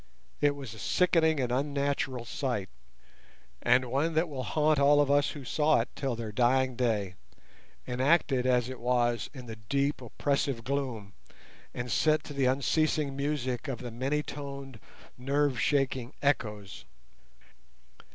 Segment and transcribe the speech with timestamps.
[0.39, 2.69] It was a sickening and unnatural sight,
[3.61, 8.79] and one that will haunt all who saw it till their dying day—enacted as it
[8.79, 11.13] was in the deep, oppressive gloom,
[11.71, 14.79] and set to the unceasing music of the many toned
[15.19, 16.85] nerve shaking echoes.